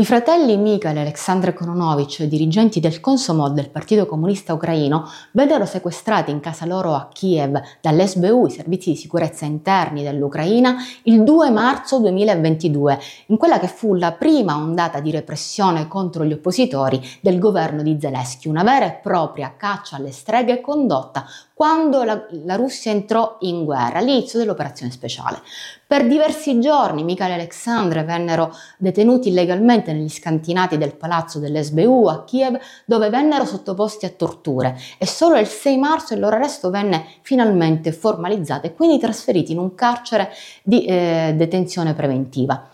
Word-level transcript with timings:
I 0.00 0.04
fratelli 0.06 0.56
Mikhail 0.56 0.96
e 0.96 1.00
Aleksandr 1.00 1.52
Kononovich, 1.52 2.22
dirigenti 2.22 2.80
del 2.80 3.00
Komsomol 3.00 3.52
del 3.52 3.68
Partito 3.68 4.06
Comunista 4.06 4.54
Ucraino, 4.54 5.06
vennero 5.32 5.66
sequestrati 5.66 6.30
in 6.30 6.40
casa 6.40 6.64
loro 6.64 6.94
a 6.94 7.10
Kiev 7.12 7.60
dall'SBU, 7.82 8.46
i 8.46 8.50
servizi 8.50 8.92
di 8.92 8.96
sicurezza 8.96 9.44
interni 9.44 10.02
dell'Ucraina, 10.02 10.76
il 11.02 11.22
2 11.22 11.50
marzo 11.50 11.98
2022, 11.98 12.98
in 13.26 13.36
quella 13.36 13.58
che 13.58 13.68
fu 13.68 13.92
la 13.92 14.12
prima 14.12 14.56
ondata 14.56 15.00
di 15.00 15.10
repressione 15.10 15.86
contro 15.86 16.24
gli 16.24 16.32
oppositori 16.32 17.06
del 17.20 17.38
governo 17.38 17.82
di 17.82 17.98
Zelensky, 18.00 18.48
una 18.48 18.62
vera 18.62 18.86
e 18.86 19.00
propria 19.02 19.52
caccia 19.54 19.96
alle 19.96 20.12
streghe 20.12 20.62
condotta 20.62 21.26
quando 21.52 22.04
la, 22.04 22.26
la 22.44 22.56
Russia 22.56 22.90
entrò 22.90 23.36
in 23.40 23.66
guerra, 23.66 23.98
all'inizio 23.98 24.38
dell'operazione 24.38 24.90
speciale. 24.90 25.42
Per 25.90 26.06
diversi 26.06 26.60
giorni 26.60 27.02
Mikhail 27.02 27.32
e 27.32 27.34
Alexandre 27.34 28.04
vennero 28.04 28.54
detenuti 28.78 29.30
illegalmente 29.30 29.92
negli 29.92 30.08
scantinati 30.08 30.78
del 30.78 30.94
palazzo 30.94 31.40
dell'SBU 31.40 32.06
a 32.06 32.22
Kiev, 32.22 32.60
dove 32.84 33.10
vennero 33.10 33.44
sottoposti 33.44 34.06
a 34.06 34.10
torture 34.10 34.78
e 34.98 35.06
solo 35.06 35.36
il 35.36 35.48
6 35.48 35.78
marzo 35.78 36.14
il 36.14 36.20
loro 36.20 36.36
arresto 36.36 36.70
venne 36.70 37.06
finalmente 37.22 37.90
formalizzato 37.90 38.68
e 38.68 38.72
quindi 38.72 39.00
trasferiti 39.00 39.50
in 39.50 39.58
un 39.58 39.74
carcere 39.74 40.30
di 40.62 40.84
eh, 40.84 41.34
detenzione 41.36 41.92
preventiva. 41.92 42.68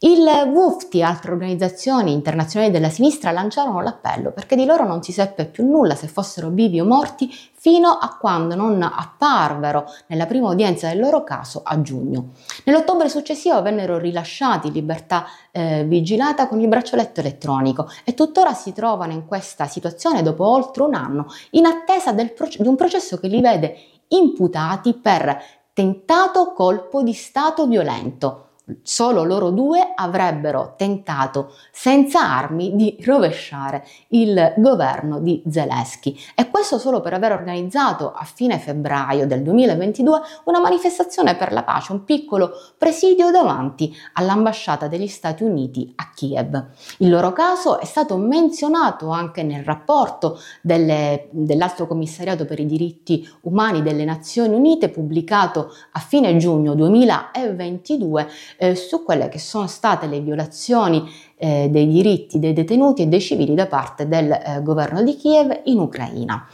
Il 0.00 0.22
WUFTI 0.22 1.00
e 1.00 1.02
altre 1.02 1.32
organizzazioni 1.32 2.12
internazionali 2.12 2.70
della 2.70 2.88
sinistra 2.88 3.32
lanciarono 3.32 3.80
l'appello 3.80 4.30
perché 4.30 4.54
di 4.54 4.64
loro 4.64 4.86
non 4.86 5.02
si 5.02 5.10
seppe 5.10 5.44
più 5.44 5.66
nulla 5.66 5.96
se 5.96 6.06
fossero 6.06 6.50
vivi 6.50 6.78
o 6.78 6.84
morti 6.84 7.28
fino 7.52 7.88
a 7.88 8.16
quando 8.16 8.54
non 8.54 8.80
apparvero 8.80 9.86
nella 10.06 10.26
prima 10.26 10.50
udienza 10.50 10.86
del 10.86 11.00
loro 11.00 11.24
caso 11.24 11.62
a 11.64 11.82
giugno. 11.82 12.28
Nell'ottobre 12.62 13.08
successivo 13.08 13.60
vennero 13.60 13.98
rilasciati 13.98 14.68
in 14.68 14.74
libertà 14.74 15.26
eh, 15.50 15.82
vigilata 15.82 16.46
con 16.46 16.60
il 16.60 16.68
braccialetto 16.68 17.18
elettronico 17.18 17.88
e 18.04 18.14
tuttora 18.14 18.54
si 18.54 18.72
trovano 18.72 19.10
in 19.10 19.26
questa 19.26 19.66
situazione 19.66 20.22
dopo 20.22 20.46
oltre 20.46 20.84
un 20.84 20.94
anno 20.94 21.26
in 21.50 21.66
attesa 21.66 22.14
proce- 22.14 22.62
di 22.62 22.68
un 22.68 22.76
processo 22.76 23.18
che 23.18 23.26
li 23.26 23.40
vede 23.40 23.76
imputati 24.06 24.94
per 24.94 25.42
tentato 25.72 26.52
colpo 26.52 27.02
di 27.02 27.14
stato 27.14 27.66
violento 27.66 28.47
solo 28.82 29.24
loro 29.24 29.50
due 29.50 29.92
avrebbero 29.94 30.74
tentato 30.76 31.54
senza 31.70 32.20
armi 32.20 32.74
di 32.74 32.96
rovesciare 33.04 33.84
il 34.08 34.54
governo 34.56 35.20
di 35.20 35.42
Zelensky 35.48 36.16
e 36.34 36.50
questo 36.50 36.78
solo 36.78 37.00
per 37.00 37.14
aver 37.14 37.32
organizzato 37.32 38.12
a 38.12 38.24
fine 38.24 38.58
febbraio 38.58 39.26
del 39.26 39.42
2022 39.42 40.20
una 40.44 40.60
manifestazione 40.60 41.36
per 41.36 41.52
la 41.52 41.62
pace, 41.62 41.92
un 41.92 42.04
piccolo 42.04 42.52
presidio 42.76 43.30
davanti 43.30 43.94
all'ambasciata 44.14 44.88
degli 44.88 45.06
Stati 45.06 45.42
Uniti 45.42 45.92
a 45.96 46.10
Kiev. 46.14 46.66
Il 46.98 47.10
loro 47.10 47.32
caso 47.32 47.80
è 47.80 47.84
stato 47.84 48.16
menzionato 48.16 49.08
anche 49.10 49.42
nel 49.42 49.64
rapporto 49.64 50.38
delle, 50.60 51.28
dell'Alto 51.30 51.86
Commissariato 51.86 52.44
per 52.44 52.60
i 52.60 52.66
diritti 52.66 53.28
umani 53.42 53.82
delle 53.82 54.04
Nazioni 54.04 54.54
Unite 54.54 54.88
pubblicato 54.88 55.72
a 55.92 56.00
fine 56.00 56.36
giugno 56.36 56.74
2022 56.74 58.28
eh, 58.58 58.74
su 58.74 59.04
quelle 59.04 59.28
che 59.28 59.38
sono 59.38 59.66
state 59.66 60.06
le 60.06 60.20
violazioni 60.20 61.08
eh, 61.36 61.68
dei 61.70 61.86
diritti 61.86 62.38
dei 62.38 62.52
detenuti 62.52 63.02
e 63.02 63.06
dei 63.06 63.20
civili 63.20 63.54
da 63.54 63.66
parte 63.66 64.08
del 64.08 64.30
eh, 64.30 64.60
governo 64.62 65.02
di 65.02 65.16
Kiev 65.16 65.60
in 65.64 65.78
Ucraina. 65.78 66.46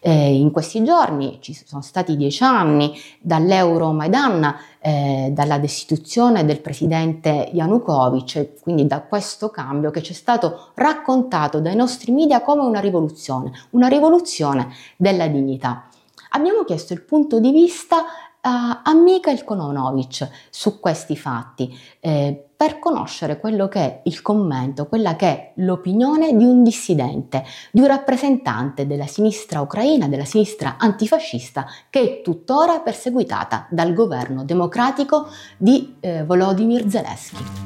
Eh, 0.00 0.34
in 0.36 0.52
questi 0.52 0.84
giorni 0.84 1.38
ci 1.40 1.52
sono 1.52 1.82
stati 1.82 2.16
dieci 2.16 2.44
anni 2.44 2.92
dall'Euromaidan, 3.18 4.54
eh, 4.78 5.30
dalla 5.32 5.58
destituzione 5.58 6.44
del 6.44 6.60
presidente 6.60 7.48
Yanukovych, 7.52 8.60
quindi 8.60 8.86
da 8.86 9.00
questo 9.00 9.48
cambio 9.48 9.90
che 9.90 10.02
ci 10.02 10.12
è 10.12 10.14
stato 10.14 10.70
raccontato 10.74 11.58
dai 11.60 11.74
nostri 11.74 12.12
media 12.12 12.42
come 12.42 12.62
una 12.62 12.78
rivoluzione, 12.78 13.50
una 13.70 13.88
rivoluzione 13.88 14.68
della 14.96 15.26
dignità. 15.26 15.88
Abbiamo 16.30 16.64
chiesto 16.64 16.92
il 16.92 17.02
punto 17.02 17.40
di 17.40 17.50
vista 17.50 18.04
a 18.48 18.94
Mikhail 18.94 19.42
Kononovic 19.42 20.28
su 20.50 20.78
questi 20.78 21.16
fatti 21.16 21.76
eh, 22.00 22.46
per 22.56 22.78
conoscere 22.78 23.38
quello 23.38 23.68
che 23.68 23.80
è 23.80 24.00
il 24.04 24.22
commento, 24.22 24.86
quella 24.86 25.14
che 25.16 25.26
è 25.26 25.52
l'opinione 25.56 26.34
di 26.34 26.44
un 26.44 26.62
dissidente, 26.62 27.44
di 27.70 27.80
un 27.80 27.86
rappresentante 27.86 28.86
della 28.86 29.06
sinistra 29.06 29.60
ucraina, 29.60 30.08
della 30.08 30.24
sinistra 30.24 30.76
antifascista 30.78 31.66
che 31.90 32.00
è 32.00 32.22
tuttora 32.22 32.80
perseguitata 32.80 33.66
dal 33.70 33.92
governo 33.92 34.44
democratico 34.44 35.26
di 35.58 35.96
eh, 36.00 36.24
Volodymyr 36.24 36.88
Zelensky. 36.88 37.65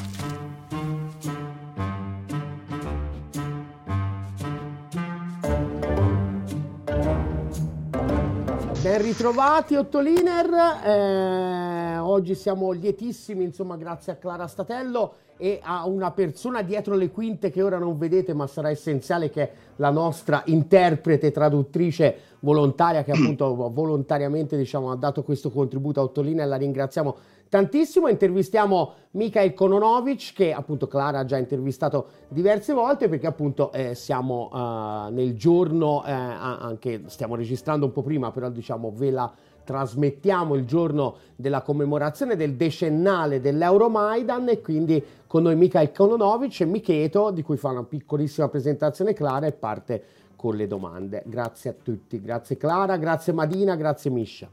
Ben 8.90 9.02
ritrovati 9.02 9.76
Ottoliner, 9.76 10.52
eh, 10.84 11.98
oggi 11.98 12.34
siamo 12.34 12.72
lietissimi, 12.72 13.44
insomma 13.44 13.76
grazie 13.76 14.10
a 14.10 14.16
Clara 14.16 14.48
Statello 14.48 15.14
e 15.40 15.58
a 15.62 15.86
una 15.86 16.10
persona 16.10 16.60
dietro 16.60 16.94
le 16.94 17.10
quinte 17.10 17.50
che 17.50 17.62
ora 17.62 17.78
non 17.78 17.96
vedete 17.96 18.34
ma 18.34 18.46
sarà 18.46 18.68
essenziale 18.68 19.30
che 19.30 19.42
è 19.42 19.52
la 19.76 19.90
nostra 19.90 20.42
interprete 20.44 21.30
traduttrice 21.30 22.18
volontaria 22.40 23.02
che 23.02 23.12
appunto 23.16 23.54
volontariamente 23.70 24.58
diciamo, 24.58 24.90
ha 24.90 24.96
dato 24.96 25.22
questo 25.22 25.50
contributo 25.50 26.00
a 26.00 26.02
Ottoliner 26.02 26.44
e 26.44 26.48
la 26.48 26.56
ringraziamo 26.56 27.16
tantissimo. 27.48 28.08
Intervistiamo 28.08 28.92
Mikhail 29.12 29.52
Kononovic, 29.52 30.32
che 30.32 30.52
appunto 30.52 30.86
Clara 30.86 31.18
ha 31.18 31.24
già 31.26 31.36
intervistato 31.36 32.06
diverse 32.28 32.72
volte, 32.72 33.08
perché 33.08 33.26
appunto 33.26 33.72
eh, 33.72 33.94
siamo 33.94 34.48
uh, 34.52 35.12
nel 35.12 35.34
giorno, 35.34 36.04
eh, 36.06 36.12
anche 36.12 37.02
stiamo 37.06 37.34
registrando 37.34 37.84
un 37.84 37.92
po' 37.92 38.02
prima, 38.02 38.30
però 38.30 38.48
diciamo 38.48 38.92
ve 38.94 39.10
la 39.10 39.30
trasmettiamo 39.70 40.56
il 40.56 40.64
giorno 40.64 41.18
della 41.36 41.62
commemorazione 41.62 42.34
del 42.34 42.56
decennale 42.56 43.40
dell'Euromaidan 43.40 44.48
e 44.48 44.60
quindi 44.60 45.02
con 45.28 45.44
noi 45.44 45.54
Mikhail 45.54 45.92
Kononovic 45.92 46.62
e 46.62 46.64
Micheto, 46.64 47.30
di 47.30 47.42
cui 47.42 47.56
fa 47.56 47.68
una 47.68 47.84
piccolissima 47.84 48.48
presentazione 48.48 49.12
Clara 49.12 49.46
e 49.46 49.52
parte 49.52 50.04
con 50.34 50.56
le 50.56 50.66
domande. 50.66 51.22
Grazie 51.24 51.70
a 51.70 51.74
tutti, 51.80 52.20
grazie 52.20 52.56
Clara, 52.56 52.96
grazie 52.96 53.32
Madina, 53.32 53.76
grazie 53.76 54.10
Miscia. 54.10 54.48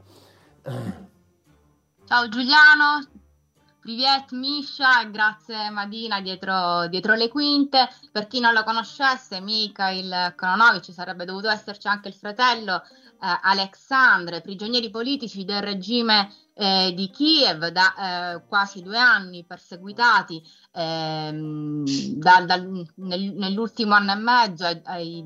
Ciao 2.04 2.28
Giuliano, 2.28 3.08
Privet 3.80 4.32
Misha 4.32 5.04
grazie 5.04 5.70
Madina 5.70 6.20
dietro, 6.20 6.88
dietro, 6.88 7.14
le 7.14 7.28
quinte. 7.28 7.88
Per 8.10 8.26
chi 8.26 8.40
non 8.40 8.52
lo 8.52 8.64
conoscesse, 8.64 9.40
Mikhail 9.40 10.34
Kronovic 10.36 10.92
sarebbe 10.92 11.24
dovuto 11.24 11.48
esserci 11.48 11.86
anche 11.86 12.08
il 12.08 12.14
fratello 12.14 12.82
eh, 12.82 13.38
Alexandre, 13.42 14.40
prigionieri 14.40 14.90
politici 14.90 15.44
del 15.44 15.62
regime 15.62 16.32
eh, 16.60 16.92
di 16.92 17.08
Kiev 17.10 17.68
da 17.68 18.34
eh, 18.34 18.42
quasi 18.48 18.82
due 18.82 18.98
anni, 18.98 19.44
perseguitati 19.44 20.42
ehm, 20.72 21.84
da, 22.16 22.40
da, 22.40 22.56
nel, 22.56 23.32
nell'ultimo 23.34 23.94
anno 23.94 24.10
e 24.10 24.16
mezzo 24.16 24.64
ai, 24.64 24.80
ai, 24.84 25.24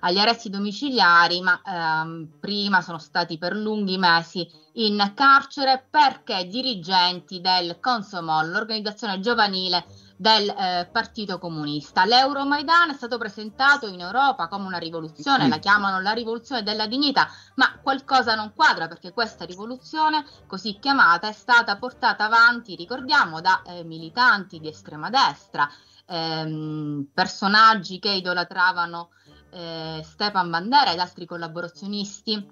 agli 0.00 0.18
arresti 0.18 0.48
domiciliari, 0.48 1.40
ma 1.40 1.60
ehm, 1.66 2.38
prima 2.38 2.82
sono 2.82 2.98
stati 2.98 3.36
per 3.36 3.56
lunghi 3.56 3.98
mesi 3.98 4.48
in 4.74 5.12
carcere 5.16 5.84
perché 5.90 6.46
dirigenti 6.46 7.40
del 7.40 7.78
Consomol, 7.80 8.50
l'organizzazione 8.50 9.18
giovanile 9.18 9.84
del 10.20 10.50
eh, 10.50 10.86
Partito 10.92 11.38
Comunista. 11.38 12.04
L'Euromaidan 12.04 12.90
è 12.90 12.92
stato 12.92 13.16
presentato 13.16 13.86
in 13.86 14.00
Europa 14.00 14.48
come 14.48 14.66
una 14.66 14.76
rivoluzione, 14.76 15.48
la 15.48 15.56
chiamano 15.56 15.98
la 15.98 16.12
rivoluzione 16.12 16.62
della 16.62 16.86
dignità, 16.86 17.26
ma 17.54 17.78
qualcosa 17.80 18.34
non 18.34 18.52
quadra 18.54 18.86
perché 18.86 19.14
questa 19.14 19.46
rivoluzione, 19.46 20.22
così 20.46 20.78
chiamata, 20.78 21.28
è 21.28 21.32
stata 21.32 21.78
portata 21.78 22.26
avanti, 22.26 22.76
ricordiamo, 22.76 23.40
da 23.40 23.62
eh, 23.62 23.82
militanti 23.82 24.58
di 24.58 24.68
estrema 24.68 25.08
destra, 25.08 25.66
ehm, 26.04 27.08
personaggi 27.14 27.98
che 27.98 28.10
idolatravano 28.10 29.08
eh, 29.48 30.02
Stepan 30.04 30.50
Bandera 30.50 30.92
ed 30.92 30.98
altri 30.98 31.24
collaborazionisti 31.24 32.46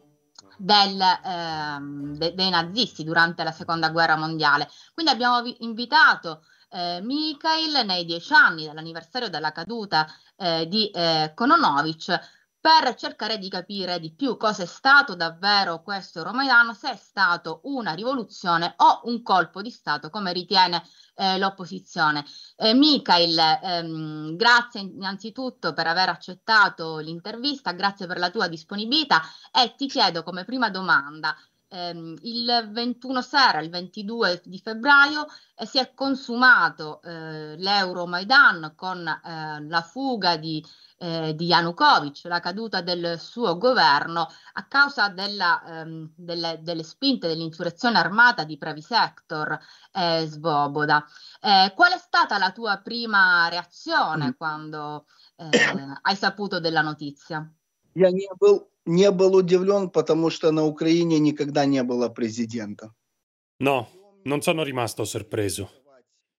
del, 0.57 1.01
ehm, 1.23 2.17
de- 2.17 2.33
dei 2.35 2.49
nazisti 2.49 3.05
durante 3.05 3.45
la 3.45 3.53
seconda 3.53 3.91
guerra 3.91 4.17
mondiale. 4.17 4.71
Quindi 4.95 5.13
abbiamo 5.13 5.43
vi- 5.43 5.57
invitato 5.61 6.41
eh, 6.71 7.01
Mikhail 7.03 7.85
nei 7.87 8.05
dieci 8.05 8.33
anni 8.33 8.67
dall'anniversario 8.67 9.29
della 9.29 9.53
caduta 9.53 10.07
eh, 10.37 10.67
di 10.69 10.91
eh, 10.91 11.33
Kononovic 11.35 12.37
per 12.61 12.95
cercare 12.97 13.39
di 13.39 13.49
capire 13.49 14.01
di 14.01 14.13
più 14.13 14.37
cosa 14.37 14.65
è 14.65 14.67
stato 14.67 15.15
davvero 15.15 15.81
questo 15.83 16.19
Euromaidan, 16.19 16.75
se 16.75 16.91
è 16.91 16.97
stato 16.97 17.61
una 17.65 17.93
rivoluzione 17.95 18.75
o 18.79 19.03
un 19.05 19.23
colpo 19.23 19.63
di 19.63 19.71
Stato, 19.71 20.11
come 20.11 20.33
ritiene 20.33 20.83
eh, 21.15 21.39
l'opposizione. 21.39 22.25
Eh, 22.57 22.75
Mikhail, 22.75 23.39
ehm, 23.39 24.37
grazie 24.37 24.81
innanzitutto 24.81 25.73
per 25.73 25.87
aver 25.87 26.09
accettato 26.09 26.99
l'intervista, 26.99 27.73
grazie 27.73 28.07
per 28.07 28.19
la 28.19 28.31
tua 28.31 28.49
disponibilità 28.49 29.23
e 29.53 29.75
ti 29.77 29.87
chiedo 29.87 30.23
come 30.25 30.45
prima 30.45 30.69
domanda, 30.69 31.37
ehm, 31.74 32.16
il 32.22 32.70
21 32.72 33.22
sera, 33.22 33.60
il 33.60 33.70
22 33.70 34.42
di 34.46 34.60
febbraio, 34.60 35.26
eh, 35.56 35.66
si 35.66 35.80
è 35.80 35.94
consumato 35.94 37.02
eh, 37.02 37.56
l'Euromaidan 37.58 38.74
con 38.76 39.08
eh, 39.08 39.66
la 39.68 39.82
fuga 39.82 40.38
di, 40.38 40.64
eh, 41.00 41.34
di 41.36 41.46
Yanukovych, 41.46 42.26
la 42.26 42.40
caduta 42.40 42.82
del 42.82 43.20
suo 43.20 43.58
governo 43.58 44.28
a 44.54 44.66
causa 44.68 45.10
della, 45.10 45.64
ehm, 45.66 46.12
delle, 46.16 46.60
delle, 46.62 46.84
spinte 46.84 47.28
dell'insurrezione 47.28 47.98
armata 47.98 48.44
di 48.44 48.58
Pravi 48.58 48.82
Sector 48.82 49.60
e 49.92 50.26
Svoboda. 50.28 51.04
Eh, 51.42 51.74
qual 51.76 51.92
è 51.92 51.98
stata 51.98 52.38
la 52.38 52.52
tua 52.52 52.78
prima 52.78 53.48
reazione 53.50 54.28
mm. 54.28 54.32
quando 54.38 55.06
eh, 55.38 55.50
hai 56.02 56.16
saputo 56.16 56.60
della 56.60 56.82
notizia? 56.82 57.52
Я 57.96 58.10
не 58.10 58.28
был 58.40 58.68
не 58.88 59.12
был 59.12 59.36
удивлен, 59.36 59.90
потому 59.90 60.30
что 60.30 60.52
на 60.52 60.66
Украине 60.66 61.20
никогда 61.20 61.66
не 61.66 61.84
было 61.84 62.10
президента. 62.10 62.94
No, 63.60 63.88
non 64.26 64.42
sono 64.42 64.64
rimasto 64.64 65.06
sorpreso, 65.06 65.70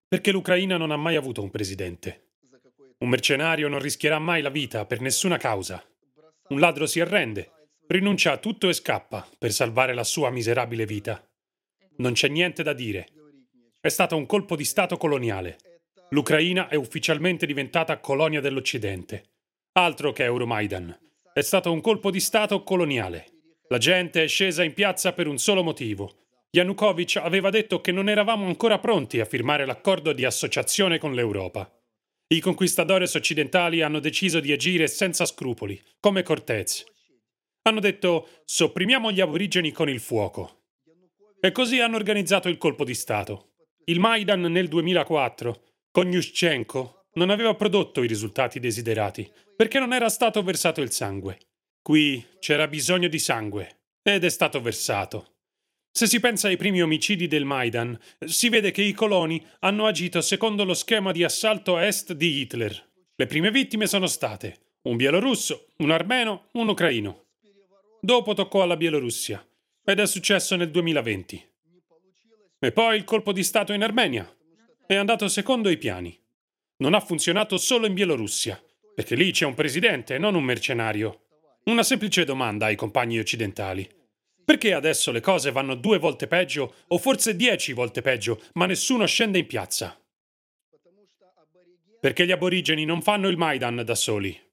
perché 0.09 0.31
l'Ucraina 0.31 0.77
non 0.77 0.91
ha 0.91 0.97
mai 0.97 1.17
avuto 1.17 1.43
un 1.43 1.51
presidente. 1.51 2.33
Un 2.99 3.09
mercenario 3.09 3.69
non 3.69 3.81
rischierà 3.81 4.19
mai 4.19 4.43
la 4.43 4.51
vita 4.51 4.87
per 4.87 5.01
nessuna 5.01 5.37
causa. 5.37 5.83
Un 6.49 6.61
ladro 6.61 6.87
si 6.87 7.01
arrende, 7.01 7.51
rinuncia 7.87 8.33
a 8.33 8.39
tutto 8.39 8.69
e 8.69 8.73
scappa 8.73 9.27
per 9.39 9.53
salvare 9.53 9.95
la 9.95 10.05
sua 10.05 10.31
miserabile 10.31 10.87
vita. 10.87 11.27
Non 11.97 12.13
c'è 12.13 12.29
niente 12.29 12.63
da 12.63 12.73
dire. 12.73 13.09
È 13.81 13.89
stato 13.89 14.17
un 14.17 14.27
colpo 14.27 14.57
di 14.57 14.65
Stato 14.65 14.97
coloniale. 14.97 15.59
L'Ucraina 16.11 16.69
è 16.69 16.77
ufficialmente 16.77 17.47
diventata 17.47 17.99
colonia 17.99 18.41
dell'Occidente. 18.41 19.33
Altro 19.73 20.13
che 20.13 20.25
Euromaidan. 20.25 20.99
È 21.40 21.42
stato 21.42 21.72
un 21.72 21.80
colpo 21.80 22.12
di 22.12 22.20
Stato 22.20 22.64
coloniale. 22.64 23.28
La 23.70 23.78
gente 23.78 24.26
è 24.26 24.28
scesa 24.28 24.62
in 24.62 24.74
piazza 24.74 25.14
per 25.14 25.26
un 25.26 25.38
solo 25.38 25.64
motivo. 25.64 26.26
Yanukovych 26.52 27.16
aveva 27.16 27.50
detto 27.50 27.80
che 27.80 27.94
non 27.94 28.10
eravamo 28.10 28.46
ancora 28.46 28.78
pronti 28.78 29.22
a 29.22 29.26
firmare 29.26 29.66
l'accordo 29.66 30.12
di 30.12 30.26
associazione 30.26 30.98
con 30.98 31.14
l'Europa. 31.14 31.72
I 32.28 32.42
conquistadores 32.42 33.14
occidentali 33.14 33.82
hanno 33.82 34.02
deciso 34.02 34.42
di 34.42 34.52
agire 34.52 34.88
senza 34.88 35.26
scrupoli, 35.26 35.82
come 36.02 36.24
Cortez. 36.24 36.84
Hanno 37.62 37.80
detto 37.80 38.28
sopprimiamo 38.44 39.10
gli 39.10 39.22
aborigeni 39.22 39.72
con 39.72 39.88
il 39.88 40.02
fuoco. 40.02 40.64
E 41.40 41.54
così 41.54 41.80
hanno 41.80 41.96
organizzato 41.96 42.50
il 42.50 42.58
colpo 42.58 42.84
di 42.84 42.94
Stato. 42.94 43.52
Il 43.86 44.02
Maidan 44.02 44.42
nel 44.42 44.68
2004, 44.68 45.62
con 45.90 46.12
Yushchenko, 46.12 46.99
non 47.14 47.30
aveva 47.30 47.56
prodotto 47.56 48.04
i 48.04 48.08
risultati 48.08 48.60
desiderati, 48.60 49.30
perché 49.56 49.80
non 49.80 49.94
era 49.94 50.10
stato 50.10 50.42
versato 50.44 50.82
il 50.82 50.92
sangue. 50.92 51.38
Qui 51.82 52.24
c'era 52.40 52.68
bisogno 52.68 53.08
di 53.08 53.20
sangue, 53.20 53.80
ed 54.02 54.24
è 54.24 54.30
stato 54.30 54.62
versato. 54.62 55.34
Se 55.92 56.08
si 56.08 56.20
pensa 56.20 56.48
ai 56.48 56.58
primi 56.58 56.82
omicidi 56.82 57.28
del 57.28 57.46
Maidan, 57.46 57.98
si 58.26 58.50
vede 58.50 58.72
che 58.72 58.82
i 58.82 58.94
coloni 58.94 59.44
hanno 59.60 59.86
agito 59.86 60.22
secondo 60.22 60.64
lo 60.64 60.74
schema 60.74 61.12
di 61.12 61.24
assalto 61.24 61.76
a 61.76 61.86
est 61.86 62.14
di 62.14 62.40
Hitler. 62.40 62.88
Le 63.16 63.26
prime 63.26 63.52
vittime 63.52 63.88
sono 63.88 64.08
state 64.08 64.68
un 64.82 64.96
bielorusso, 64.96 65.68
un 65.78 65.92
armeno, 65.92 66.48
un 66.54 66.70
ucraino. 66.70 67.26
Dopo 68.00 68.34
toccò 68.34 68.62
alla 68.62 68.78
Bielorussia, 68.78 69.46
ed 69.84 70.00
è 70.00 70.08
successo 70.08 70.56
nel 70.56 70.72
2020. 70.72 71.48
E 72.60 72.72
poi 72.72 72.96
il 72.96 73.04
colpo 73.04 73.34
di 73.34 73.44
Stato 73.44 73.74
in 73.74 73.84
Armenia. 73.84 74.32
È 74.86 74.96
andato 74.96 75.28
secondo 75.28 75.70
i 75.70 75.78
piani 75.78 76.18
non 76.80 76.94
ha 76.94 77.00
funzionato 77.00 77.58
solo 77.58 77.86
in 77.86 77.94
Bielorussia, 77.94 78.62
perché 78.94 79.16
lì 79.16 79.32
c'è 79.32 79.46
un 79.46 79.54
presidente, 79.54 80.18
non 80.18 80.36
un 80.36 80.44
mercenario. 80.44 81.28
Una 81.66 81.84
semplice 81.84 82.24
domanda 82.24 82.68
ai 82.68 82.76
compagni 82.76 83.20
occidentali. 83.20 83.88
Perché 84.44 84.74
adesso 84.74 85.12
le 85.12 85.22
cose 85.22 85.52
vanno 85.52 85.76
due 85.76 86.00
volte 86.00 86.28
peggio, 86.28 86.74
o 86.88 86.98
forse 86.98 87.36
dieci 87.36 87.74
volte 87.74 88.02
peggio, 88.02 88.42
ma 88.54 88.66
nessuno 88.66 89.06
scende 89.06 89.40
in 89.40 89.46
piazza? 89.46 90.00
Perché 92.00 92.26
gli 92.26 92.32
aborigeni 92.32 92.86
non 92.86 93.02
fanno 93.02 93.28
il 93.28 93.38
Maidan 93.38 93.84
da 93.86 93.96
soli. 93.96 94.49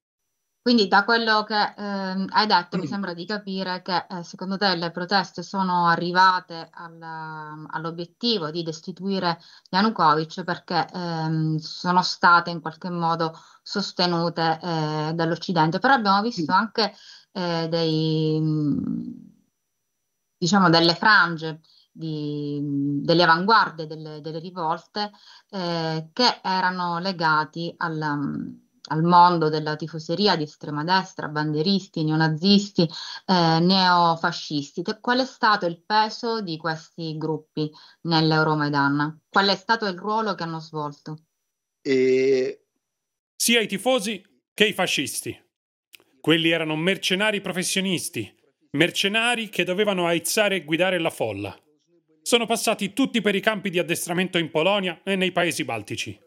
Quindi 0.67 0.89
da 0.89 1.05
quello 1.05 1.45
che 1.45 1.55
eh, 1.55 2.27
hai 2.29 2.47
detto 2.49 2.77
mi 2.77 2.89
sembra 2.89 3.15
di 3.15 3.25
capire 3.25 3.83
che 3.83 4.05
eh, 4.11 4.25
secondo 4.25 4.57
te 4.57 4.75
le 4.75 4.91
proteste 4.91 5.45
sono 5.45 5.87
arrivate 5.87 6.71
alla, 6.73 7.55
all'obiettivo 7.69 8.51
di 8.51 8.65
destituire 8.65 9.39
Yanukovych 9.71 10.43
perché 10.43 10.89
ehm, 10.93 11.59
sono 11.59 12.03
state 12.03 12.51
in 12.51 12.61
qualche 12.61 12.91
modo 12.91 13.39
sostenute 13.63 14.59
eh, 14.61 15.13
dall'Occidente. 15.15 15.79
Però 15.79 15.95
abbiamo 15.95 16.21
visto 16.21 16.51
anche 16.51 16.93
eh, 17.31 17.69
dei, 17.71 18.43
diciamo, 20.37 20.69
delle 20.69 20.97
frange 20.97 21.61
di, 21.93 22.59
delle 23.05 23.23
avanguardie 23.23 23.87
delle, 23.87 24.21
delle 24.21 24.41
rivolte 24.41 25.13
eh, 25.49 26.11
che 26.13 26.41
erano 26.43 26.99
legati 26.99 27.73
alla 27.77 28.19
al 28.89 29.03
mondo 29.03 29.49
della 29.49 29.77
tifoseria 29.77 30.37
di 30.37 30.45
estrema 30.45 30.85
destra, 30.85 31.29
banderisti, 31.29 32.05
neonazisti, 32.05 32.83
eh, 32.83 33.59
neofascisti. 33.61 34.83
Qual 35.01 35.21
è 35.21 35.25
stato 35.25 35.67
il 35.67 35.83
peso 35.85 36.41
di 36.41 36.57
questi 36.57 37.17
gruppi 37.17 37.71
nell'Euromaidan? 38.03 39.23
Qual 39.29 39.49
è 39.49 39.57
stato 39.57 39.87
il 39.87 39.99
ruolo 39.99 40.35
che 40.35 40.43
hanno 40.43 40.61
svolto? 40.61 41.25
E... 41.83 42.65
Sia 43.35 43.61
i 43.61 43.67
tifosi 43.67 44.23
che 44.53 44.67
i 44.67 44.73
fascisti. 44.73 45.39
Quelli 46.21 46.51
erano 46.51 46.75
mercenari 46.75 47.41
professionisti, 47.41 48.35
mercenari 48.73 49.49
che 49.49 49.65
dovevano 49.65 50.07
aizzare 50.07 50.57
e 50.57 50.65
guidare 50.65 50.99
la 50.99 51.11
folla. 51.11 51.57
Sono 52.23 52.47
passati 52.47 52.93
tutti 52.93 53.21
per 53.21 53.37
i 53.37 53.41
campi 53.41 53.71
di 53.71 53.79
addestramento 53.79 54.37
in 54.39 54.51
Polonia 54.51 55.01
e 55.05 55.15
nei 55.15 55.31
paesi 55.31 55.65
baltici. 55.65 56.19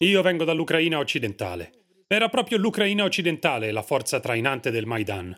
Io 0.00 0.20
vengo 0.20 0.44
dall'Ucraina 0.44 0.98
occidentale. 0.98 1.72
Era 2.06 2.28
proprio 2.28 2.58
l'Ucraina 2.58 3.04
occidentale 3.04 3.72
la 3.72 3.80
forza 3.80 4.20
trainante 4.20 4.70
del 4.70 4.84
Maidan. 4.84 5.34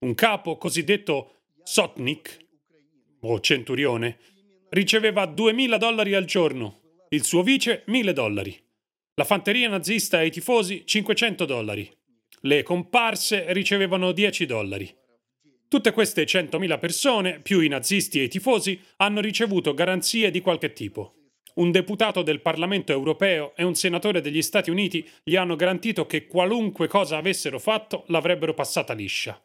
Un 0.00 0.14
capo 0.14 0.58
cosiddetto 0.58 1.42
Sotnik, 1.62 2.36
o 3.20 3.38
centurione, 3.38 4.18
riceveva 4.70 5.26
2000 5.26 5.76
dollari 5.76 6.14
al 6.14 6.24
giorno, 6.24 6.80
il 7.10 7.22
suo 7.22 7.44
vice 7.44 7.84
1000 7.86 8.12
dollari, 8.12 8.60
la 9.14 9.24
fanteria 9.24 9.68
nazista 9.68 10.20
e 10.20 10.26
i 10.26 10.30
tifosi 10.32 10.82
500 10.84 11.44
dollari, 11.44 11.88
le 12.40 12.64
comparse 12.64 13.52
ricevevano 13.52 14.10
10 14.10 14.44
dollari. 14.44 14.92
Tutte 15.68 15.92
queste 15.92 16.24
100.000 16.24 16.80
persone, 16.80 17.40
più 17.40 17.60
i 17.60 17.68
nazisti 17.68 18.18
e 18.18 18.24
i 18.24 18.28
tifosi, 18.28 18.76
hanno 18.96 19.20
ricevuto 19.20 19.72
garanzie 19.72 20.32
di 20.32 20.40
qualche 20.40 20.72
tipo. 20.72 21.14
Un 21.54 21.70
deputato 21.70 22.22
del 22.22 22.40
Parlamento 22.40 22.90
europeo 22.90 23.54
e 23.54 23.62
un 23.62 23.74
senatore 23.74 24.20
degli 24.20 24.42
Stati 24.42 24.70
Uniti 24.70 25.08
gli 25.22 25.36
hanno 25.36 25.54
garantito 25.54 26.04
che 26.04 26.26
qualunque 26.26 26.88
cosa 26.88 27.16
avessero 27.16 27.60
fatto 27.60 28.04
l'avrebbero 28.08 28.54
passata 28.54 28.92
liscia. 28.92 29.40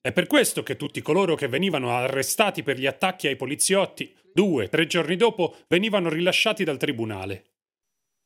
È 0.00 0.12
per 0.12 0.26
questo 0.26 0.62
che 0.62 0.76
tutti 0.76 1.02
coloro 1.02 1.34
che 1.34 1.48
venivano 1.48 1.90
arrestati 1.90 2.62
per 2.62 2.78
gli 2.78 2.86
attacchi 2.86 3.26
ai 3.26 3.36
poliziotti, 3.36 4.14
due, 4.32 4.68
tre 4.68 4.86
giorni 4.86 5.16
dopo, 5.16 5.56
venivano 5.68 6.08
rilasciati 6.08 6.62
dal 6.62 6.76
tribunale. 6.76 7.44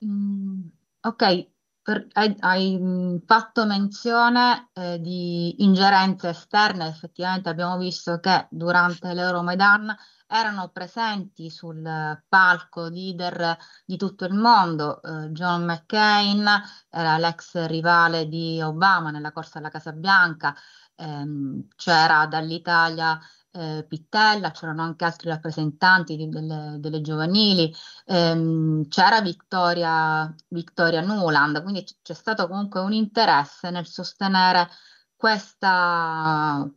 Mm, 0.05 0.61
ok, 1.01 1.47
per, 1.83 2.07
hai, 2.13 2.35
hai, 2.41 2.79
mm, 2.79 3.17
fatto 3.27 3.65
menzione 3.65 4.71
eh, 4.75 5.01
di 5.01 5.63
ingerenze 5.63 6.31
esterne, 6.31 6.89
effettivamente 6.89 7.49
abbiamo 7.49 7.79
visto 7.79 8.21
che 8.21 8.47
durante 8.51 9.15
l'Euromaidan 9.15 9.97
erano 10.27 10.69
presenti 10.71 11.51
sul 11.51 11.83
palco 12.29 12.87
leader 12.89 13.57
di 13.85 13.97
tutto 13.97 14.25
il 14.25 14.35
mondo. 14.35 15.01
Eh, 15.03 15.31
John 15.31 15.65
McCain 15.65 16.47
era 16.91 17.19
l'ex 17.19 17.65
rivale 17.67 18.29
di 18.29 18.61
Obama 18.63 19.11
nella 19.11 19.33
corsa 19.33 19.59
alla 19.59 19.71
Casa 19.71 19.93
Bianca, 19.93 20.55
ehm, 20.97 21.69
c'era 21.77 22.27
dall'Italia 22.27 23.19
eh, 23.57 23.85
Pittella, 23.89 24.51
c'erano 24.51 24.83
anche 24.83 25.05
altri 25.05 25.31
rappresentanti 25.31 26.17
di, 26.17 26.29
delle, 26.29 26.77
delle, 26.79 27.01
giovanili, 27.01 27.73
ehm, 28.07 28.87
c'era 28.89 29.21
Victoria, 29.21 30.33
Victoria 30.49 31.01
Nuland, 31.01 31.63
quindi 31.63 31.85
c'è 32.03 32.15
stato 32.15 32.47
comunque 32.49 32.81
un 32.81 32.93
interesse 32.93 33.71
nel 33.71 33.87
sostenere 33.87 34.69
questa, 35.17 36.69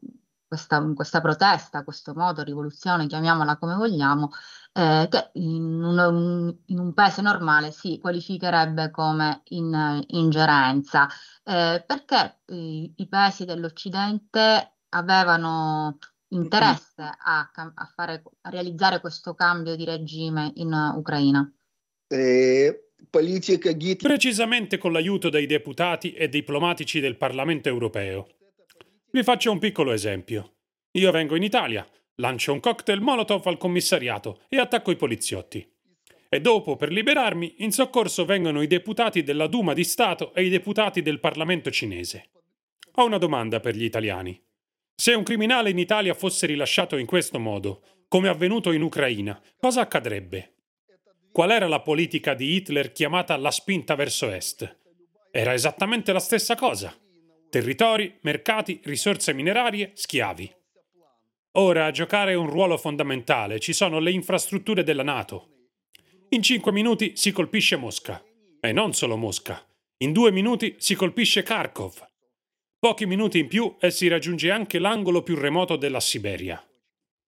questa, 0.49 0.81
questa 0.95 1.21
protesta, 1.21 1.83
questo 1.83 2.13
modo, 2.15 2.43
rivoluzione, 2.43 3.05
chiamiamola 3.05 3.57
come 3.57 3.75
vogliamo, 3.75 4.31
eh, 4.73 5.07
che 5.09 5.29
in 5.33 5.83
un, 5.83 6.57
in 6.65 6.79
un, 6.79 6.93
paese 6.93 7.21
normale 7.21 7.71
si 7.71 7.99
qualificherebbe 7.99 8.89
come 8.89 9.43
in, 9.49 10.03
ingerenza, 10.07 11.07
eh, 11.43 11.83
perché 11.85 12.39
i, 12.47 12.91
i 12.97 13.07
paesi 13.07 13.45
dell'Occidente 13.45 14.73
avevano 14.89 15.99
interesse 16.29 17.03
a, 17.03 17.51
a, 17.53 17.91
fare, 17.95 18.23
a, 18.41 18.49
realizzare 18.49 18.99
questo 18.99 19.35
cambio 19.35 19.75
di 19.75 19.85
regime 19.85 20.51
in 20.55 20.73
Ucraina? 20.95 21.49
Eh, 22.07 22.89
Precisamente 24.07 24.79
con 24.79 24.91
l'aiuto 24.91 25.29
dei 25.29 25.45
deputati 25.45 26.13
e 26.13 26.27
diplomatici 26.27 26.99
del 26.99 27.17
Parlamento 27.17 27.69
europeo. 27.69 28.27
Vi 29.11 29.23
faccio 29.23 29.51
un 29.51 29.57
piccolo 29.57 29.91
esempio. 29.91 30.57
Io 30.91 31.09
vengo 31.09 31.35
in 31.35 31.41
Italia, 31.41 31.87
lancio 32.17 32.53
un 32.53 32.59
cocktail 32.59 33.01
Molotov 33.01 33.47
al 33.47 33.57
commissariato 33.57 34.41
e 34.49 34.59
attacco 34.59 34.91
i 34.91 34.95
poliziotti. 34.95 35.67
E 36.29 36.41
dopo, 36.41 36.75
per 36.75 36.91
liberarmi, 36.91 37.55
in 37.59 37.71
soccorso 37.71 38.23
vengono 38.23 38.61
i 38.61 38.67
deputati 38.67 39.23
della 39.23 39.47
Duma 39.47 39.73
di 39.73 39.83
Stato 39.83 40.31
e 40.35 40.43
i 40.43 40.49
deputati 40.49 41.01
del 41.01 41.19
Parlamento 41.19 41.71
cinese. 41.71 42.29
Ho 42.95 43.05
una 43.05 43.17
domanda 43.17 43.59
per 43.59 43.75
gli 43.75 43.83
italiani. 43.83 44.39
Se 44.93 45.13
un 45.13 45.23
criminale 45.23 45.71
in 45.71 45.79
Italia 45.79 46.13
fosse 46.13 46.45
rilasciato 46.45 46.95
in 46.97 47.07
questo 47.07 47.39
modo, 47.39 47.81
come 48.07 48.27
avvenuto 48.27 48.71
in 48.71 48.83
Ucraina, 48.83 49.41
cosa 49.57 49.81
accadrebbe? 49.81 50.53
Qual 51.31 51.49
era 51.49 51.67
la 51.67 51.81
politica 51.81 52.35
di 52.35 52.53
Hitler 52.53 52.91
chiamata 52.91 53.35
la 53.37 53.49
spinta 53.49 53.95
verso 53.95 54.29
est? 54.29 54.77
Era 55.31 55.53
esattamente 55.53 56.11
la 56.11 56.19
stessa 56.19 56.55
cosa. 56.55 56.95
Territori, 57.49 58.15
mercati, 58.21 58.79
risorse 58.83 59.33
minerarie, 59.33 59.91
schiavi. 59.95 60.53
Ora 61.53 61.85
a 61.85 61.91
giocare 61.91 62.35
un 62.35 62.47
ruolo 62.47 62.77
fondamentale 62.77 63.59
ci 63.59 63.73
sono 63.73 63.97
le 63.97 64.11
infrastrutture 64.11 64.83
della 64.83 65.01
Nato. 65.01 65.69
In 66.29 66.43
cinque 66.43 66.71
minuti 66.71 67.13
si 67.15 67.31
colpisce 67.31 67.75
Mosca. 67.75 68.23
E 68.61 68.71
non 68.71 68.93
solo 68.93 69.17
Mosca. 69.17 69.65
In 69.97 70.13
due 70.13 70.31
minuti 70.31 70.75
si 70.77 70.93
colpisce 70.93 71.41
Kharkov. 71.41 72.07
Pochi 72.77 73.07
minuti 73.07 73.39
in 73.39 73.47
più 73.47 73.77
e 73.79 73.89
si 73.89 74.07
raggiunge 74.07 74.51
anche 74.51 74.77
l'angolo 74.77 75.23
più 75.23 75.35
remoto 75.35 75.75
della 75.75 75.99
Siberia. 75.99 76.63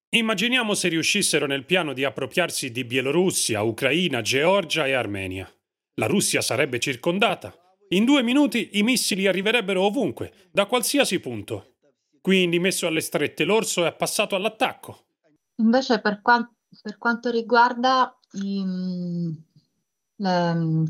Immaginiamo 0.10 0.76
se 0.76 0.90
riuscissero 0.90 1.48
nel 1.48 1.66
piano 1.66 1.94
di 1.94 2.04
appropriarsi 2.04 2.72
di 2.72 2.84
Bielorussia, 2.84 3.64
Ucraina, 3.64 4.22
Georgia 4.22 4.86
e 4.86 4.94
Armenia. 4.94 5.52
La 5.96 6.06
Russia 6.06 6.42
sarebbe 6.42 6.80
circondata. 6.80 7.56
In 7.94 8.06
due 8.06 8.22
minuti 8.24 8.78
i 8.78 8.84
missili 8.84 9.28
arriverebbero 9.28 9.82
ovunque, 9.82 10.50
da 10.52 10.66
qualsiasi 10.66 11.20
punto. 11.20 11.76
Quindi, 12.22 12.58
messo 12.58 12.88
alle 12.88 13.02
strette, 13.02 13.44
l'orso 13.44 13.86
è 13.86 13.94
passato 13.94 14.36
all'attacco. 14.36 15.08
Invece, 15.56 16.00
per, 16.00 16.22
qua- 16.22 16.50
per 16.82 16.98
quanto 16.98 17.30
riguarda 17.30 18.18
i, 18.34 18.64
le, 20.16 20.84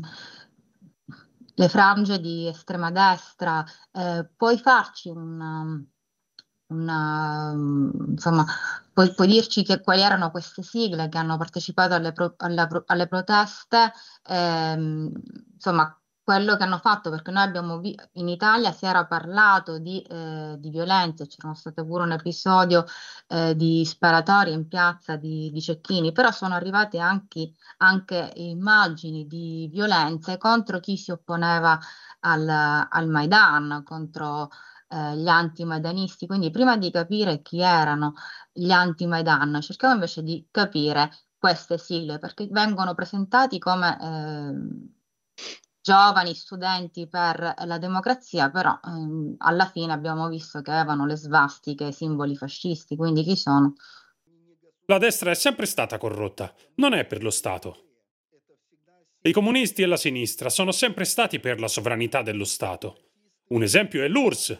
le, 1.54 1.68
frange 1.68 2.20
di 2.20 2.46
estrema 2.46 2.92
destra, 2.92 3.64
eh, 3.90 4.28
puoi 4.36 4.58
farci 4.58 5.08
una, 5.08 5.84
una 6.66 7.52
insomma, 8.10 8.46
puoi, 8.92 9.12
puoi, 9.12 9.26
dirci 9.26 9.64
che, 9.64 9.80
quali 9.80 10.02
erano 10.02 10.30
queste 10.30 10.62
sigle 10.62 11.08
che 11.08 11.18
hanno 11.18 11.36
partecipato 11.36 11.94
alle, 11.94 12.12
pro, 12.12 12.34
alle, 12.36 12.68
alle 12.86 13.08
proteste? 13.08 13.92
Eh, 14.22 15.10
insomma, 15.54 15.96
quello 16.24 16.56
che 16.56 16.62
hanno 16.62 16.78
fatto, 16.78 17.10
perché 17.10 17.30
noi 17.30 17.42
abbiamo 17.44 17.78
vi- 17.78 17.98
in 18.14 18.28
Italia 18.28 18.72
si 18.72 18.86
era 18.86 19.06
parlato 19.06 19.78
di, 19.78 20.00
eh, 20.02 20.56
di 20.58 20.70
violenze, 20.70 21.26
c'era 21.26 21.52
stato 21.54 21.84
pure 21.84 22.04
un 22.04 22.12
episodio 22.12 22.84
eh, 23.28 23.54
di 23.56 23.84
sparatorie 23.84 24.52
in 24.54 24.68
piazza 24.68 25.16
di, 25.16 25.50
di 25.52 25.60
cecchini, 25.60 26.12
però 26.12 26.30
sono 26.30 26.54
arrivate 26.54 26.98
anche, 26.98 27.52
anche, 27.78 28.32
immagini 28.36 29.26
di 29.26 29.68
violenze 29.70 30.38
contro 30.38 30.80
chi 30.80 30.96
si 30.96 31.10
opponeva 31.10 31.78
al, 32.20 32.48
al 32.48 33.08
Maidan, 33.08 33.82
contro 33.84 34.50
eh, 34.88 35.16
gli 35.16 35.28
anti-maidanisti. 35.28 36.26
Quindi 36.26 36.50
prima 36.50 36.76
di 36.76 36.90
capire 36.90 37.42
chi 37.42 37.60
erano 37.60 38.14
gli 38.52 38.70
anti-Maidan, 38.70 39.60
cerchiamo 39.60 39.94
invece 39.94 40.22
di 40.22 40.46
capire 40.50 41.10
queste 41.38 41.78
sigle, 41.78 42.18
perché 42.18 42.46
vengono 42.50 42.94
presentati 42.94 43.58
come 43.58 43.98
ehm, 44.00 44.94
giovani 45.82 46.32
studenti 46.34 47.08
per 47.08 47.54
la 47.64 47.78
democrazia, 47.78 48.50
però 48.50 48.78
ehm, 48.84 49.34
alla 49.38 49.66
fine 49.66 49.92
abbiamo 49.92 50.28
visto 50.28 50.62
che 50.62 50.70
avevano 50.70 51.04
le 51.06 51.16
svastiche, 51.16 51.86
i 51.86 51.92
simboli 51.92 52.36
fascisti, 52.36 52.96
quindi 52.96 53.24
chi 53.24 53.36
sono? 53.36 53.74
La 54.86 54.98
destra 54.98 55.32
è 55.32 55.34
sempre 55.34 55.66
stata 55.66 55.98
corrotta, 55.98 56.54
non 56.76 56.94
è 56.94 57.04
per 57.04 57.22
lo 57.22 57.30
Stato. 57.30 57.88
I 59.22 59.32
comunisti 59.32 59.82
e 59.82 59.86
la 59.86 59.96
sinistra 59.96 60.48
sono 60.48 60.72
sempre 60.72 61.04
stati 61.04 61.40
per 61.40 61.60
la 61.60 61.68
sovranità 61.68 62.22
dello 62.22 62.44
Stato. 62.44 63.10
Un 63.48 63.62
esempio 63.62 64.02
è 64.02 64.08
l'URSS. 64.08 64.58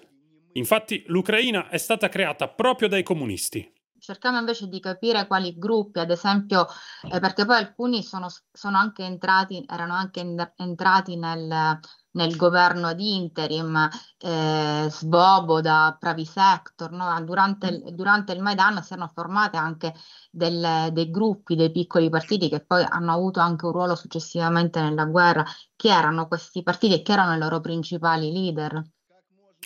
Infatti 0.54 1.02
l'Ucraina 1.06 1.68
è 1.68 1.78
stata 1.78 2.08
creata 2.08 2.48
proprio 2.48 2.88
dai 2.88 3.02
comunisti 3.02 3.71
cerchiamo 4.02 4.38
invece 4.38 4.66
di 4.66 4.80
capire 4.80 5.28
quali 5.28 5.56
gruppi, 5.56 6.00
ad 6.00 6.10
esempio, 6.10 6.66
eh, 7.10 7.20
perché 7.20 7.44
poi 7.46 7.58
alcuni 7.58 8.02
sono, 8.02 8.26
sono, 8.50 8.76
anche 8.76 9.04
entrati, 9.04 9.64
erano 9.68 9.94
anche 9.94 10.20
in, 10.20 10.52
entrati 10.56 11.16
nel, 11.16 11.78
nel, 12.10 12.36
governo 12.36 12.94
di 12.94 13.14
interim, 13.14 13.88
eh, 14.18 14.88
Svoboda, 14.90 15.96
Pravi 16.00 16.24
Sector, 16.24 16.90
no? 16.90 17.22
durante, 17.22 17.68
il, 17.68 17.94
durante, 17.94 18.32
il 18.32 18.42
Maidan 18.42 18.82
si 18.82 18.92
erano 18.94 19.12
formate 19.14 19.56
anche 19.56 19.94
del, 20.32 20.88
dei 20.90 21.08
gruppi, 21.08 21.54
dei 21.54 21.70
piccoli 21.70 22.08
partiti 22.08 22.48
che 22.48 22.64
poi 22.64 22.84
hanno 22.86 23.12
avuto 23.12 23.38
anche 23.38 23.66
un 23.66 23.72
ruolo 23.72 23.94
successivamente 23.94 24.80
nella 24.80 25.04
guerra. 25.04 25.44
Chi 25.76 25.88
erano 25.88 26.26
questi 26.26 26.64
partiti 26.64 26.94
e 26.94 27.02
chi 27.02 27.12
erano 27.12 27.36
i 27.36 27.38
loro 27.38 27.60
principali 27.60 28.32
leader? 28.32 28.82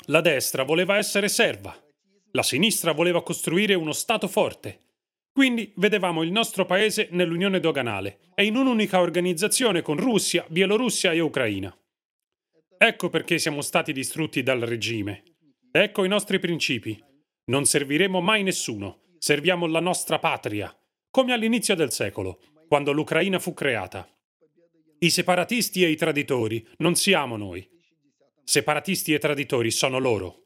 La 0.08 0.20
destra 0.20 0.62
voleva 0.62 0.98
essere 0.98 1.28
serva, 1.28 1.74
la 2.36 2.42
sinistra 2.42 2.92
voleva 2.92 3.22
costruire 3.22 3.72
uno 3.72 3.92
Stato 3.92 4.28
forte. 4.28 4.82
Quindi 5.32 5.72
vedevamo 5.76 6.22
il 6.22 6.30
nostro 6.30 6.66
paese 6.66 7.08
nell'unione 7.10 7.60
doganale 7.60 8.20
e 8.34 8.44
in 8.44 8.56
un'unica 8.56 9.00
organizzazione 9.00 9.80
con 9.80 9.96
Russia, 9.96 10.44
Bielorussia 10.48 11.12
e 11.12 11.20
Ucraina. 11.20 11.74
Ecco 12.78 13.08
perché 13.08 13.38
siamo 13.38 13.62
stati 13.62 13.92
distrutti 13.92 14.42
dal 14.42 14.60
regime. 14.60 15.22
Ecco 15.70 16.04
i 16.04 16.08
nostri 16.08 16.38
principi. 16.38 17.02
Non 17.46 17.64
serviremo 17.64 18.20
mai 18.20 18.42
nessuno, 18.42 19.14
serviamo 19.18 19.66
la 19.66 19.80
nostra 19.80 20.18
patria, 20.18 20.74
come 21.10 21.32
all'inizio 21.32 21.74
del 21.74 21.90
secolo, 21.90 22.40
quando 22.68 22.92
l'Ucraina 22.92 23.38
fu 23.38 23.54
creata. 23.54 24.06
I 24.98 25.10
separatisti 25.10 25.84
e 25.84 25.88
i 25.88 25.96
traditori 25.96 26.66
non 26.78 26.96
siamo 26.96 27.36
noi. 27.36 27.66
Separatisti 28.44 29.14
e 29.14 29.18
traditori 29.18 29.70
sono 29.70 29.98
loro. 29.98 30.45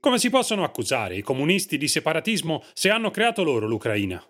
Come 0.00 0.18
si 0.18 0.30
possono 0.30 0.62
accusare 0.62 1.16
i 1.16 1.22
comunisti 1.22 1.76
di 1.76 1.88
separatismo 1.88 2.62
se 2.72 2.88
hanno 2.88 3.10
creato 3.10 3.42
loro 3.42 3.66
l'Ucraina? 3.66 4.24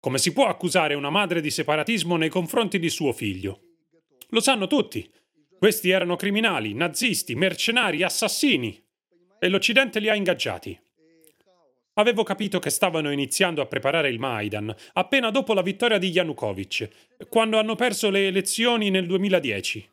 Come 0.00 0.16
si 0.16 0.32
può 0.32 0.46
accusare 0.46 0.94
una 0.94 1.10
madre 1.10 1.42
di 1.42 1.50
separatismo 1.50 2.16
nei 2.16 2.30
confronti 2.30 2.78
di 2.78 2.88
suo 2.88 3.12
figlio? 3.12 3.60
Lo 4.30 4.40
sanno 4.40 4.66
tutti. 4.66 5.06
Questi 5.58 5.90
erano 5.90 6.16
criminali, 6.16 6.72
nazisti, 6.72 7.34
mercenari, 7.34 8.02
assassini. 8.02 8.82
E 9.38 9.48
l'Occidente 9.48 10.00
li 10.00 10.08
ha 10.08 10.14
ingaggiati. 10.14 10.80
Avevo 11.94 12.22
capito 12.22 12.58
che 12.58 12.70
stavano 12.70 13.12
iniziando 13.12 13.60
a 13.60 13.66
preparare 13.66 14.08
il 14.08 14.18
Maidan 14.18 14.74
appena 14.94 15.30
dopo 15.30 15.52
la 15.52 15.60
vittoria 15.60 15.98
di 15.98 16.08
Yanukovych, 16.08 17.26
quando 17.28 17.58
hanno 17.58 17.74
perso 17.74 18.08
le 18.08 18.28
elezioni 18.28 18.88
nel 18.88 19.06
2010 19.06 19.90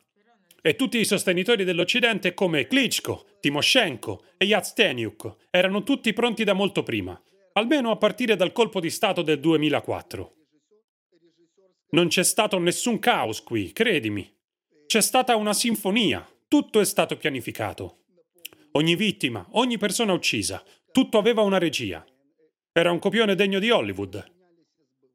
e 0.62 0.76
tutti 0.76 0.98
i 0.98 1.04
sostenitori 1.04 1.64
dell'Occidente 1.64 2.34
come 2.34 2.66
Klitschko, 2.66 3.26
Timoshenko 3.40 4.24
e 4.36 4.44
Yatsenyuk 4.46 5.48
erano 5.50 5.82
tutti 5.82 6.12
pronti 6.12 6.44
da 6.44 6.52
molto 6.52 6.82
prima, 6.82 7.20
almeno 7.54 7.90
a 7.90 7.96
partire 7.96 8.36
dal 8.36 8.52
colpo 8.52 8.80
di 8.80 8.90
Stato 8.90 9.22
del 9.22 9.40
2004. 9.40 10.34
Non 11.90 12.08
c'è 12.08 12.22
stato 12.22 12.58
nessun 12.58 12.98
caos 12.98 13.42
qui, 13.42 13.72
credimi. 13.72 14.30
C'è 14.86 15.00
stata 15.00 15.34
una 15.36 15.52
sinfonia, 15.52 16.28
tutto 16.46 16.80
è 16.80 16.84
stato 16.84 17.16
pianificato. 17.16 18.04
Ogni 18.72 18.94
vittima, 18.94 19.44
ogni 19.52 19.78
persona 19.78 20.12
uccisa, 20.12 20.62
tutto 20.92 21.18
aveva 21.18 21.42
una 21.42 21.58
regia. 21.58 22.04
Era 22.72 22.92
un 22.92 23.00
copione 23.00 23.34
degno 23.34 23.58
di 23.58 23.70
Hollywood. 23.70 24.24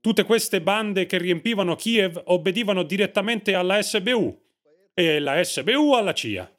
Tutte 0.01 0.23
queste 0.23 0.61
bande 0.61 1.05
che 1.05 1.17
riempivano 1.17 1.75
Kiev 1.75 2.21
obbedivano 2.25 2.83
direttamente 2.83 3.55
alla 3.55 3.81
SBU, 3.81 4.44
e 4.97 5.19
la 5.19 5.43
SBU 5.43 5.91
alla 5.91 6.13
CIA. 6.13 6.49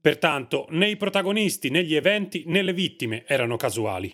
Pertanto 0.00 0.66
né 0.70 0.90
i 0.90 0.96
protagonisti 0.96 1.70
né 1.70 1.84
gli 1.84 1.94
eventi 1.94 2.42
né 2.46 2.62
le 2.62 2.72
vittime 2.72 3.24
erano 3.26 3.56
casuali. 3.56 4.12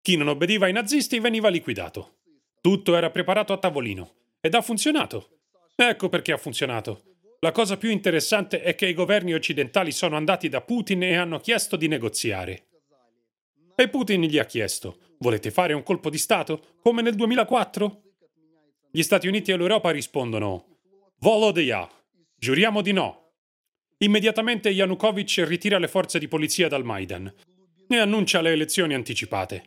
Chi 0.00 0.16
non 0.16 0.28
obbediva 0.28 0.66
ai 0.66 0.72
nazisti 0.72 1.18
veniva 1.18 1.48
liquidato. 1.48 2.20
Tutto 2.60 2.94
era 2.94 3.10
preparato 3.10 3.52
a 3.52 3.58
tavolino 3.58 4.14
ed 4.40 4.54
ha 4.54 4.62
funzionato. 4.62 5.40
Ecco 5.74 6.08
perché 6.08 6.32
ha 6.32 6.36
funzionato. 6.36 7.02
La 7.40 7.50
cosa 7.50 7.76
più 7.76 7.90
interessante 7.90 8.62
è 8.62 8.76
che 8.76 8.86
i 8.86 8.94
governi 8.94 9.34
occidentali 9.34 9.90
sono 9.90 10.14
andati 10.14 10.48
da 10.48 10.60
Putin 10.60 11.02
e 11.02 11.16
hanno 11.16 11.40
chiesto 11.40 11.74
di 11.76 11.88
negoziare. 11.88 12.68
E 13.74 13.88
Putin 13.88 14.22
gli 14.22 14.38
ha 14.38 14.44
chiesto: 14.44 14.98
Volete 15.18 15.50
fare 15.50 15.72
un 15.72 15.82
colpo 15.82 16.10
di 16.10 16.18
Stato? 16.18 16.76
Come 16.80 17.02
nel 17.02 17.16
2004? 17.16 18.02
Gli 18.92 19.02
Stati 19.02 19.26
Uniti 19.26 19.50
e 19.50 19.56
l'Europa 19.56 19.90
rispondono: 19.90 20.78
Volodeya, 21.18 21.88
Giuriamo 22.42 22.82
di 22.82 22.90
no. 22.90 23.34
Immediatamente 23.98 24.68
Yanukovych 24.68 25.46
ritira 25.46 25.78
le 25.78 25.86
forze 25.86 26.18
di 26.18 26.26
polizia 26.26 26.66
dal 26.66 26.82
Maidan 26.82 27.32
e 27.86 27.96
annuncia 27.96 28.40
le 28.40 28.50
elezioni 28.50 28.94
anticipate. 28.94 29.64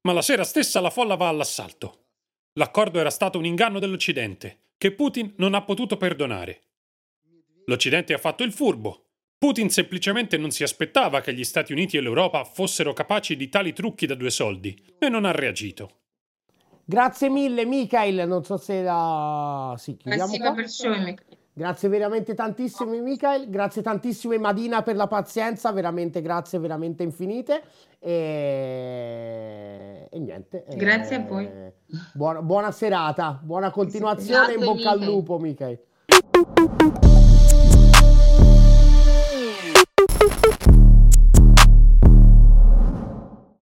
Ma 0.00 0.12
la 0.12 0.20
sera 0.20 0.42
stessa 0.42 0.80
la 0.80 0.90
folla 0.90 1.14
va 1.14 1.28
all'assalto. 1.28 2.06
L'accordo 2.54 2.98
era 2.98 3.10
stato 3.10 3.38
un 3.38 3.44
inganno 3.44 3.78
dell'Occidente, 3.78 4.72
che 4.78 4.90
Putin 4.90 5.34
non 5.36 5.54
ha 5.54 5.62
potuto 5.62 5.96
perdonare. 5.96 6.62
L'Occidente 7.66 8.14
ha 8.14 8.18
fatto 8.18 8.42
il 8.42 8.52
furbo. 8.52 9.10
Putin 9.38 9.70
semplicemente 9.70 10.36
non 10.36 10.50
si 10.50 10.64
aspettava 10.64 11.20
che 11.20 11.32
gli 11.32 11.44
Stati 11.44 11.70
Uniti 11.70 11.98
e 11.98 12.00
l'Europa 12.00 12.42
fossero 12.42 12.92
capaci 12.94 13.36
di 13.36 13.48
tali 13.48 13.72
trucchi 13.72 14.06
da 14.06 14.16
due 14.16 14.30
soldi 14.30 14.76
e 14.98 15.08
non 15.08 15.24
ha 15.24 15.30
reagito. 15.30 16.00
Grazie 16.84 17.28
mille, 17.28 17.64
Mikhail. 17.64 18.26
Non 18.26 18.42
so 18.42 18.56
se 18.56 18.82
la. 18.82 19.76
Sì, 19.78 19.96
chiudiamo. 19.96 20.36
Prossima 20.36 21.14
qua. 21.14 21.36
Grazie 21.58 21.88
veramente 21.88 22.34
tantissimo 22.34 22.92
ah. 22.92 23.02
Michael, 23.02 23.50
grazie 23.50 23.82
tantissimo 23.82 24.38
Madina 24.38 24.82
per 24.82 24.94
la 24.94 25.08
pazienza, 25.08 25.72
veramente 25.72 26.22
grazie, 26.22 26.60
veramente 26.60 27.02
infinite. 27.02 27.62
E, 27.98 29.18
e 30.08 30.18
niente. 30.20 30.64
Eh, 30.66 30.76
grazie 30.76 31.16
e... 31.16 31.18
a 31.18 31.24
voi. 31.24 31.50
Buona, 32.14 32.42
buona, 32.42 32.70
serata, 32.70 33.40
buona 33.42 33.72
continuazione, 33.72 34.54
grazie, 34.54 34.54
in 34.54 34.60
bocca 34.60 34.92
Michael. 34.92 35.02
al 35.02 35.04
lupo 35.04 35.38
Michael. 35.40 35.80